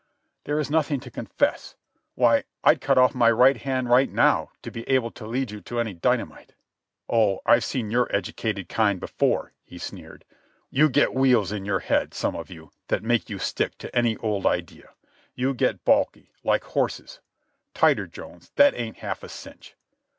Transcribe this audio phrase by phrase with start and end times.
[0.45, 1.75] "There is nothing to confess.
[2.15, 5.61] Why, I'd cut off my right hand right now to be able to lead you
[5.61, 6.55] to any dynamite."
[7.07, 10.25] "Oh, I've seen your educated kind before," he sneered.
[10.71, 14.17] "You get wheels in your head, some of you, that make you stick to any
[14.17, 14.89] old idea.
[15.35, 17.19] You get baulky, like horses.
[17.75, 19.75] Tighter, Jones; that ain't half a cinch.